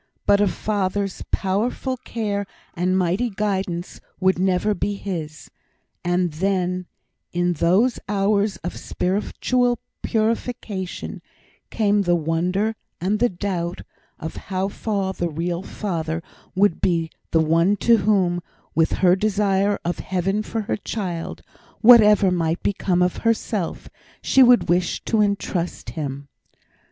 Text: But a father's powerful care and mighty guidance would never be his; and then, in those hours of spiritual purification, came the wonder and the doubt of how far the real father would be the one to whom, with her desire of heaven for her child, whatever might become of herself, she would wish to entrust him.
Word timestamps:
But 0.25 0.41
a 0.41 0.47
father's 0.47 1.21
powerful 1.29 1.95
care 1.95 2.47
and 2.73 2.97
mighty 2.97 3.29
guidance 3.29 4.01
would 4.19 4.39
never 4.39 4.73
be 4.73 4.95
his; 4.95 5.51
and 6.03 6.31
then, 6.33 6.87
in 7.33 7.53
those 7.53 7.99
hours 8.09 8.57
of 8.63 8.75
spiritual 8.77 9.77
purification, 10.01 11.21
came 11.69 12.01
the 12.01 12.15
wonder 12.15 12.73
and 12.99 13.19
the 13.19 13.29
doubt 13.29 13.81
of 14.19 14.35
how 14.49 14.69
far 14.69 15.13
the 15.13 15.29
real 15.29 15.61
father 15.61 16.23
would 16.55 16.81
be 16.81 17.11
the 17.29 17.39
one 17.39 17.77
to 17.85 17.97
whom, 17.97 18.41
with 18.73 18.93
her 19.05 19.15
desire 19.15 19.77
of 19.85 19.99
heaven 19.99 20.41
for 20.41 20.61
her 20.61 20.77
child, 20.77 21.43
whatever 21.81 22.31
might 22.31 22.63
become 22.63 23.03
of 23.03 23.17
herself, 23.17 23.87
she 24.19 24.41
would 24.41 24.67
wish 24.67 25.03
to 25.05 25.21
entrust 25.21 25.91
him. 25.91 26.27